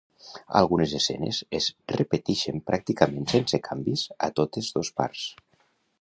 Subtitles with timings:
[0.59, 1.67] Algunes escenes es
[1.97, 5.29] repetixen pràcticament sense canvis a totes dos parts.